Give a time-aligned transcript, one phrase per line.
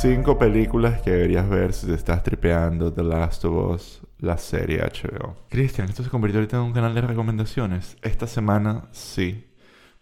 [0.00, 4.80] Cinco películas que deberías ver si te estás tripeando The Last of Us, la serie
[4.80, 5.36] HBO.
[5.50, 7.98] Cristian, esto se convirtió ahorita en un canal de recomendaciones.
[8.00, 9.46] Esta semana sí,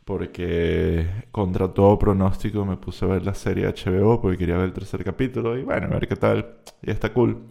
[0.04, 4.72] porque contra todo pronóstico me puse a ver la serie HBO porque quería ver el
[4.72, 6.58] tercer capítulo y bueno, a ver qué tal.
[6.80, 7.42] Y está cool.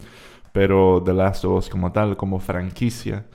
[0.52, 3.26] Pero The Last of Us como tal, como franquicia,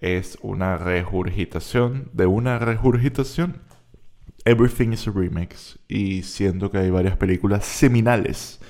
[0.00, 3.60] es una regurgitación de una regurgitación
[4.44, 5.78] Everything is a remix.
[5.88, 8.60] Y siento que hay varias películas seminales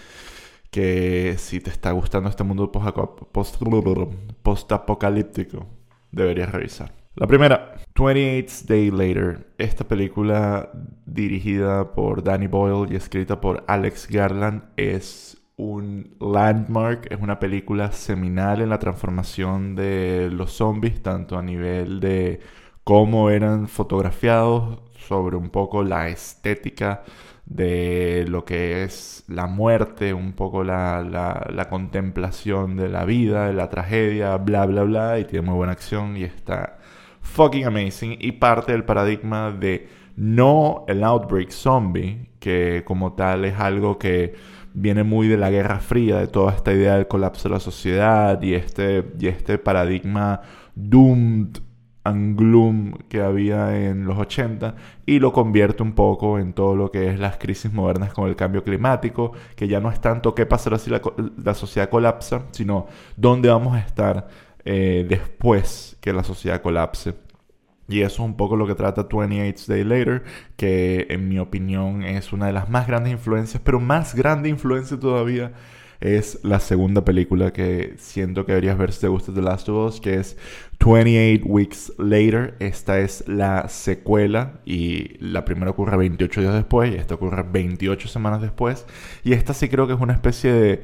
[0.71, 5.67] que si te está gustando este mundo post-apocalíptico,
[6.11, 6.95] deberías revisar.
[7.15, 9.47] La primera, 28 Days Later.
[9.59, 10.71] Esta película
[11.05, 17.93] dirigida por Danny Boyle y escrita por Alex Garland es un landmark, es una película
[17.93, 22.41] seminal en la transformación de los zombies, tanto a nivel de
[22.83, 27.03] cómo eran fotografiados, sobre un poco la estética
[27.47, 33.53] de lo que es la muerte, un poco la, la, contemplación de la vida, de
[33.53, 36.79] la tragedia, bla, bla, bla, y tiene muy buena acción y está
[37.21, 43.59] fucking amazing y parte del paradigma de no el outbreak zombie, que como tal es
[43.59, 44.35] algo que
[44.75, 48.41] viene muy de la Guerra Fría, de toda esta idea del colapso de la sociedad
[48.43, 50.43] y este, y este paradigma
[50.75, 51.59] doomed
[52.05, 54.75] and gloom que había en los 80
[55.07, 58.37] y lo convierte un poco en todo lo que es las crisis modernas con el
[58.37, 62.87] cambio climático, que ya no es tanto qué pasará si la, sociedad colapsa, sino
[63.17, 64.29] dónde vamos a estar
[64.65, 67.15] eh, después que la sociedad colapse.
[67.89, 70.25] Y eso es un poco lo que trata 28 Days Later,
[70.57, 74.99] que en mi opinión es una de las más grandes influencias, pero más grande influencia
[74.99, 75.53] todavía
[76.03, 79.95] es la segunda película que siento que deberías ver si te gusta The Last of
[79.95, 80.37] Us, que es
[80.85, 82.57] 28 Weeks Later.
[82.59, 88.09] Esta es la secuela y la primera ocurre 28 días después y esta ocurre 28
[88.09, 88.85] semanas después.
[89.23, 90.83] Y esta sí creo que es una especie de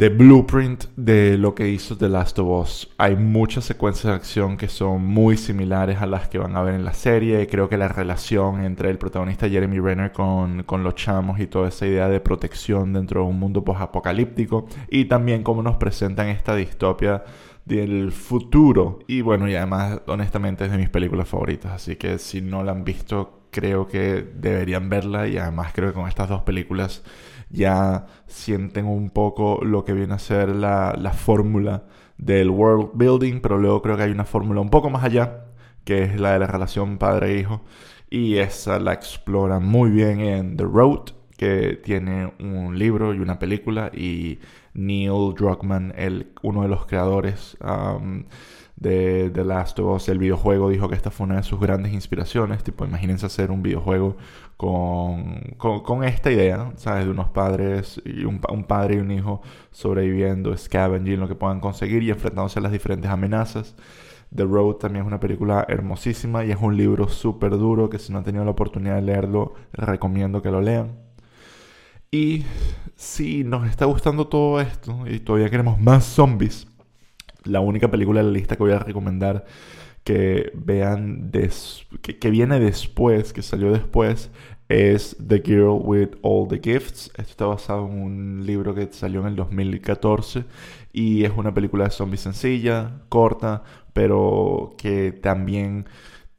[0.00, 2.90] de blueprint de lo que hizo The Last of Us.
[2.96, 6.74] Hay muchas secuencias de acción que son muy similares a las que van a ver
[6.74, 7.46] en la serie.
[7.46, 11.68] Creo que la relación entre el protagonista Jeremy Renner con, con los chamos y toda
[11.68, 14.66] esa idea de protección dentro de un mundo post-apocalíptico.
[14.88, 17.22] Y también cómo nos presentan esta distopia
[17.66, 19.00] del futuro.
[19.06, 21.72] Y bueno, y además, honestamente, es de mis películas favoritas.
[21.72, 25.28] Así que si no la han visto, creo que deberían verla.
[25.28, 27.02] Y además creo que con estas dos películas
[27.50, 31.84] ya sienten un poco lo que viene a ser la, fórmula
[32.16, 35.46] del world building, pero luego creo que hay una fórmula un poco más allá,
[35.84, 37.62] que es la de la relación padre-hijo,
[38.08, 43.38] y esa la explora muy bien en The Road, que tiene un libro y una
[43.38, 44.40] película, y
[44.74, 48.24] Neil Druckmann, el, uno de los creadores um,
[48.76, 51.94] de The Last of Us, el videojuego, dijo que esta fue una de sus grandes
[51.94, 52.62] inspiraciones.
[52.62, 54.18] Tipo, imagínense hacer un videojuego
[54.58, 57.06] con, con, esta idea, ¿sabes?
[57.06, 59.40] De unos padres, y un, un, padre y un hijo
[59.70, 63.76] sobreviviendo, scavenging, lo que puedan conseguir y enfrentándose a las diferentes amenazas.
[64.34, 68.12] The Road también es una película hermosísima y es un libro súper duro que si
[68.12, 71.09] no han tenido la oportunidad de leerlo, recomiendo que lo lean.
[72.12, 72.44] Y
[72.96, 76.66] si nos está gustando todo esto y todavía queremos más zombies,
[77.44, 79.46] la única película de la lista que voy a recomendar
[80.02, 84.30] que vean que, viene después, que salió después,
[84.68, 87.12] es The Girl with All the Gifts.
[87.16, 90.46] Esto está basado en un libro que salió en el 2014
[90.92, 93.62] y es una película de zombies sencilla, corta,
[93.92, 95.86] pero que también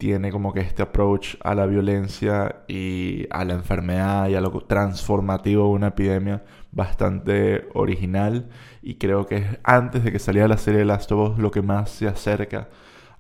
[0.01, 4.49] tiene como que este approach a la violencia y a la enfermedad y a lo
[4.61, 8.49] transformativo de una epidemia bastante original.
[8.81, 11.61] Y creo que antes de que saliera la serie de Last of Us lo que
[11.61, 12.67] más se acerca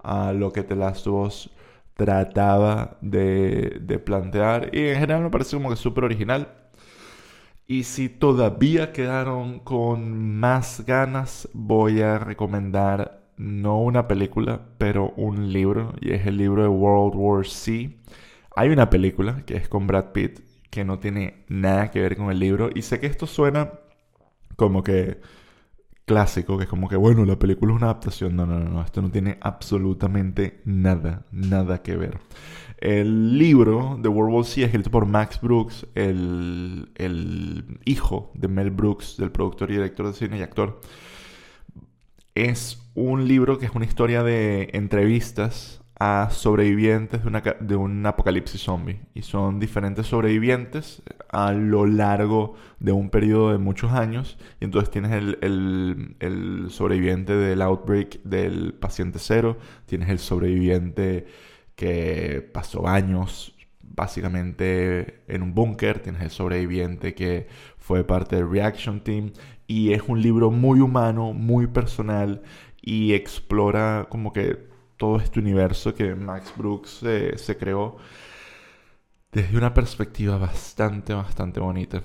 [0.01, 1.51] a lo que The Last of Us
[1.93, 4.71] trataba de, de plantear.
[4.73, 6.47] Y en general me parece como que súper original.
[7.67, 15.51] Y si todavía quedaron con más ganas voy a recomendar no una película, pero un
[15.51, 17.97] libro, y es el libro de World War C.
[18.55, 20.39] Hay una película que es con Brad Pitt
[20.69, 23.71] que no tiene nada que ver con el libro, y sé que esto suena
[24.55, 25.19] como que
[26.05, 28.35] clásico, que es como que, bueno, la película es una adaptación.
[28.35, 32.19] No, no, no, no, esto no tiene absolutamente nada, nada que ver.
[32.77, 38.71] El libro de World War C, escrito por Max Brooks, el, el hijo de Mel
[38.71, 40.81] Brooks, del productor y director de cine y actor,
[42.35, 47.21] es un libro que es una historia de entrevistas a sobrevivientes
[47.59, 49.01] de, un apocalipsis zombie.
[49.13, 54.39] Y son diferentes sobrevivientes a lo largo de un periodo de muchos años.
[54.59, 55.37] Y entonces tienes el,
[56.19, 61.27] el sobreviviente del outbreak del paciente cero, tienes el sobreviviente
[61.75, 67.47] que pasó años básicamente en un búnker, tienes el sobreviviente que
[67.77, 69.33] fue parte del Reaction Team
[69.67, 72.41] y es un libro muy humano, muy personal
[72.81, 74.67] y explora como que
[74.97, 77.97] todo este universo que Max Brooks eh, se creó
[79.31, 82.03] desde una perspectiva bastante, bastante bonita.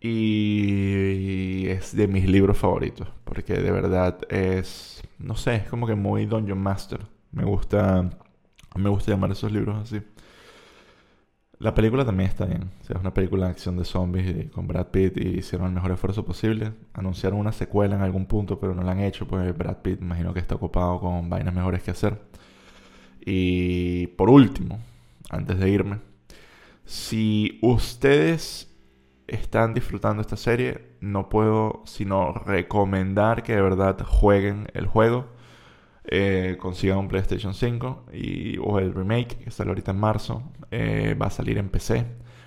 [0.00, 5.94] Y es de mis libros favoritos, porque de verdad es, no sé, es como que
[5.94, 7.00] muy Dungeon Master.
[7.32, 8.10] Me gusta,
[8.76, 10.02] me gusta llamar esos libros así.
[11.58, 12.70] La película también está bien.
[12.82, 16.24] Es una película de acción de zombies con Brad Pitt y hicieron el mejor esfuerzo
[16.24, 16.72] posible.
[16.92, 20.34] Anunciaron una secuela en algún punto, pero no la han hecho, pues Brad Pitt imagino
[20.34, 22.20] que está ocupado con vainas mejores que hacer.
[23.24, 24.80] Y por último,
[25.30, 26.00] antes de irme,
[26.84, 28.70] si ustedes
[29.26, 35.26] están disfrutando esta serie, no puedo sino recomendar que de verdad jueguen el juego.
[36.06, 40.42] Eh, consigan un PlayStation 5 y, o el remake que sale ahorita en marzo.
[40.70, 42.06] Eh, va a salir en PC.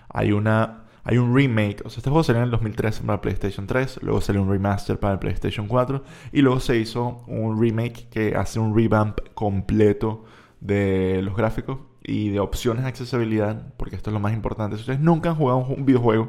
[0.09, 3.65] Hay una hay un remake, o sea, este juego salió en el 2013 para PlayStation
[3.65, 8.09] 3, luego salió un remaster para el PlayStation 4 y luego se hizo un remake
[8.09, 10.25] que hace un revamp completo
[10.59, 14.75] de los gráficos y de opciones de accesibilidad, porque esto es lo más importante.
[14.75, 16.27] Si ustedes nunca han jugado un videojuego,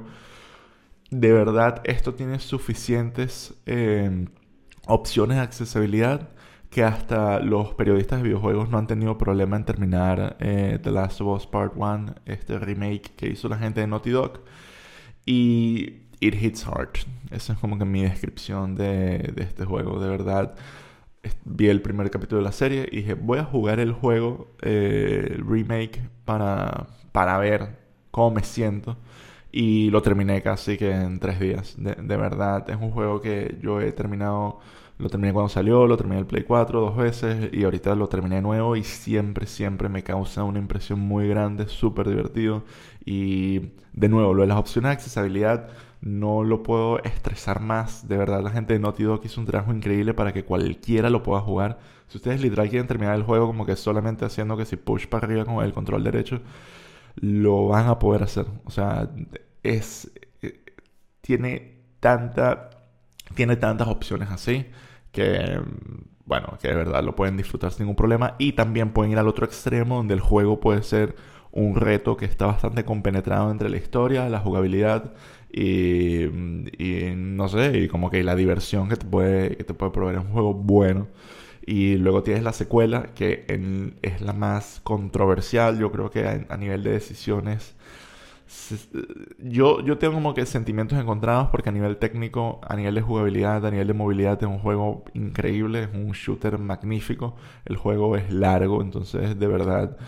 [1.11, 4.29] de verdad esto tiene suficientes eh,
[4.87, 6.29] opciones de accesibilidad
[6.71, 11.21] que hasta los periodistas de videojuegos no han tenido problema en terminar eh, The Last
[11.21, 14.41] of Us Part 1, este remake que hizo la gente de Naughty Dog.
[15.25, 16.91] Y It Hits Hard.
[17.31, 20.01] Esa es como que mi descripción de, de este juego.
[20.01, 20.55] De verdad,
[21.45, 25.35] vi el primer capítulo de la serie y dije, voy a jugar el juego, eh,
[25.35, 27.79] el remake, para, para ver
[28.11, 28.97] cómo me siento.
[29.51, 31.75] Y lo terminé casi que en tres días.
[31.79, 34.61] De, de, verdad, es un juego que yo he terminado,
[34.99, 38.43] lo terminé cuando salió, lo terminé el Play 4 dos veces y ahorita lo terminé
[38.43, 42.65] nuevo y siempre, siempre me causa una impresión muy grande, súper divertido.
[43.05, 45.69] Y de nuevo, lo de las opciones de accesibilidad
[46.01, 48.09] no lo puedo estresar más.
[48.09, 51.23] De verdad, la gente de Naughty Dog hizo un trabajo increíble para que cualquiera lo
[51.23, 51.79] pueda jugar.
[52.09, 55.27] Si ustedes literal quieren terminar el juego como que solamente haciendo que si push para
[55.27, 56.41] arriba con el control derecho,
[57.17, 58.47] lo van a poder hacer.
[58.65, 59.11] O sea,
[59.63, 60.11] es
[60.43, 60.61] eh,
[61.21, 62.71] tiene tanta
[63.35, 64.67] tiene tantas opciones así
[65.13, 65.61] que
[66.27, 69.29] bueno, que de verdad lo pueden disfrutar sin ningún problema y también pueden ir al
[69.29, 71.17] otro extremo donde el juego puede ser
[71.53, 75.15] un reto que está bastante compenetrado entre la historia, la jugabilidad
[75.51, 79.93] y, y no sé, y como que la diversión que te puede, que te puede
[79.93, 81.09] proveer un juego bueno.
[81.67, 83.45] Y luego tienes la secuela, que
[84.03, 87.75] es la más controversial, yo creo que a, nivel de decisiones.
[89.39, 93.65] Yo, yo tengo como que sentimientos encontrados porque a nivel técnico, a nivel de jugabilidad,
[93.67, 97.37] a nivel de movilidad es un juego increíble, es un shooter magnífico.
[97.67, 99.99] El juego es largo, entonces de verdad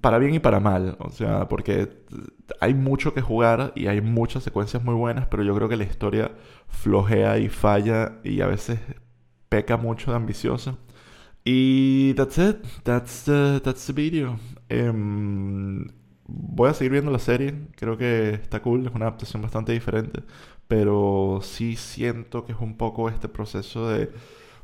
[0.00, 1.88] para bien y para mal, o sea, porque
[2.60, 5.84] hay mucho que jugar y hay muchas secuencias muy buenas, pero yo creo que la
[5.84, 6.32] historia
[6.68, 8.78] flojea y falla y a veces
[9.48, 10.78] peca mucho de ambiciosa.
[11.44, 14.38] Y that's it, that's the, that's the video.
[14.68, 15.86] Em,
[16.34, 20.22] voy a seguir viendo la serie, creo que está cool, es una adaptación bastante diferente,
[20.68, 24.10] pero sí siento que es un poco este proceso de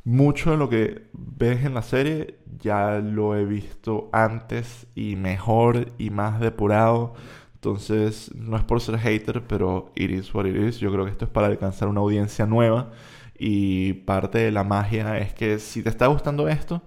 [0.05, 5.93] mucho de lo que ves en la serie ya lo he visto antes y mejor
[5.99, 7.15] y más depurado.
[7.55, 10.79] Entonces, no es por ser hater, pero it is what it is.
[10.79, 12.91] Yo creo que esto es para alcanzar una audiencia nueva.
[13.39, 16.83] Y parte de la magia es que si te está gustando esto,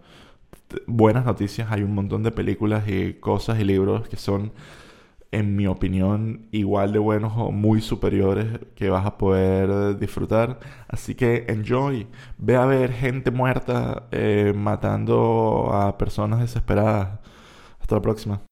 [0.88, 1.72] buenas noticias.
[1.72, 4.52] Hay un montón de películas y cosas y libros que son
[5.32, 10.60] en mi opinión, igual de buenos o muy superiores que vas a poder disfrutar.
[10.88, 12.08] Así que enjoy.
[12.38, 17.20] Ve a ver gente muerta eh, matando a personas desesperadas.
[17.80, 18.51] Hasta la próxima.